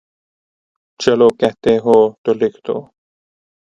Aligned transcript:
چلو 1.01 1.27
کہتے 1.39 1.73
ہوتو 1.83 2.31
لکھ 2.39 2.59
دو۔۔۔ 2.65 2.77